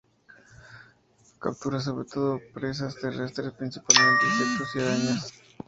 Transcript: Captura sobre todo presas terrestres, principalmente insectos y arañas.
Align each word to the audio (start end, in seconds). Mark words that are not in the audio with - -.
Captura 1.39 1.79
sobre 1.79 2.05
todo 2.07 2.39
presas 2.55 2.95
terrestres, 2.95 3.51
principalmente 3.53 4.25
insectos 4.25 4.75
y 4.75 4.79
arañas. 4.79 5.33